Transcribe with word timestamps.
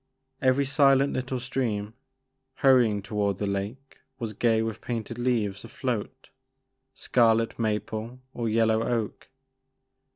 Every 0.41 0.65
silent 0.65 1.13
little 1.13 1.39
stream, 1.39 1.93
hurry 2.65 2.89
ing 2.89 3.03
toward 3.03 3.37
the 3.37 3.45
lake 3.45 3.99
was 4.17 4.33
gay 4.33 4.63
with 4.63 4.81
painted 4.81 5.19
leaves 5.19 5.63
afloat, 5.63 6.29
scarlet 6.95 7.59
maple 7.59 8.19
or 8.33 8.49
yellow 8.49 8.81
oak. 8.81 9.29